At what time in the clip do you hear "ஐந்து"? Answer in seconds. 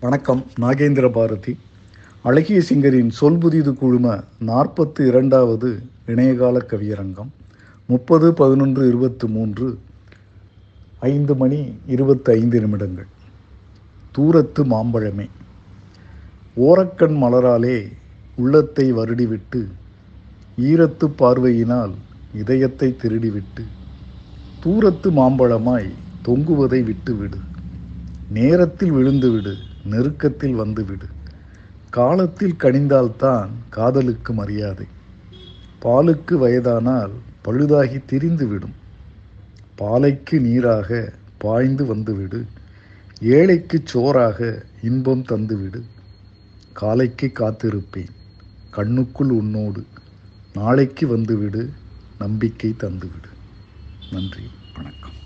11.00-11.34, 12.32-12.60